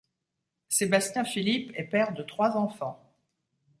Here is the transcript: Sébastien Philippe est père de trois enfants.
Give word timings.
Sébastien 0.67 1.23
Philippe 1.23 1.73
est 1.75 1.83
père 1.83 2.15
de 2.15 2.23
trois 2.23 2.57
enfants. 2.57 2.99